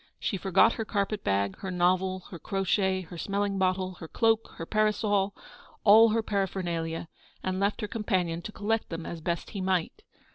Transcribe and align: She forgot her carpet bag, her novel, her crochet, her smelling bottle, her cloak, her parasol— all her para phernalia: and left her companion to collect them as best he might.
She 0.19 0.35
forgot 0.35 0.73
her 0.73 0.83
carpet 0.83 1.23
bag, 1.23 1.59
her 1.59 1.69
novel, 1.69 2.21
her 2.31 2.39
crochet, 2.39 3.01
her 3.01 3.19
smelling 3.19 3.59
bottle, 3.59 3.91
her 3.99 4.07
cloak, 4.07 4.51
her 4.55 4.65
parasol— 4.65 5.35
all 5.83 6.09
her 6.09 6.23
para 6.23 6.47
phernalia: 6.47 7.07
and 7.43 7.59
left 7.59 7.81
her 7.81 7.87
companion 7.87 8.41
to 8.41 8.51
collect 8.51 8.89
them 8.89 9.05
as 9.05 9.21
best 9.21 9.51
he 9.51 9.61
might. 9.61 10.01